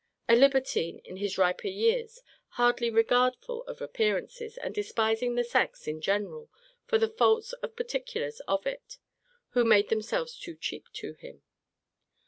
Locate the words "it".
8.65-8.97